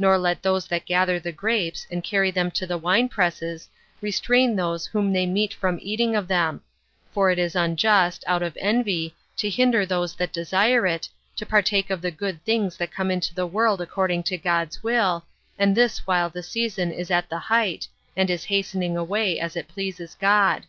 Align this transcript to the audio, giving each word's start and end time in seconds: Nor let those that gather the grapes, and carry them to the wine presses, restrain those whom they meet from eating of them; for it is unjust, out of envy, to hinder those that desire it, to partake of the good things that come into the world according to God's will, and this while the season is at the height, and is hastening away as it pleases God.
Nor 0.00 0.18
let 0.18 0.42
those 0.42 0.66
that 0.66 0.84
gather 0.84 1.20
the 1.20 1.30
grapes, 1.30 1.86
and 1.92 2.02
carry 2.02 2.32
them 2.32 2.50
to 2.50 2.66
the 2.66 2.76
wine 2.76 3.08
presses, 3.08 3.68
restrain 4.00 4.56
those 4.56 4.84
whom 4.86 5.12
they 5.12 5.26
meet 5.26 5.54
from 5.54 5.78
eating 5.80 6.16
of 6.16 6.26
them; 6.26 6.60
for 7.12 7.30
it 7.30 7.38
is 7.38 7.54
unjust, 7.54 8.24
out 8.26 8.42
of 8.42 8.58
envy, 8.60 9.14
to 9.36 9.48
hinder 9.48 9.86
those 9.86 10.16
that 10.16 10.32
desire 10.32 10.86
it, 10.88 11.08
to 11.36 11.46
partake 11.46 11.88
of 11.88 12.02
the 12.02 12.10
good 12.10 12.44
things 12.44 12.76
that 12.78 12.90
come 12.90 13.12
into 13.12 13.32
the 13.32 13.46
world 13.46 13.80
according 13.80 14.24
to 14.24 14.36
God's 14.36 14.82
will, 14.82 15.24
and 15.56 15.76
this 15.76 16.04
while 16.04 16.30
the 16.30 16.42
season 16.42 16.90
is 16.90 17.08
at 17.12 17.28
the 17.30 17.38
height, 17.38 17.86
and 18.16 18.28
is 18.28 18.46
hastening 18.46 18.96
away 18.96 19.38
as 19.38 19.54
it 19.54 19.68
pleases 19.68 20.16
God. 20.18 20.66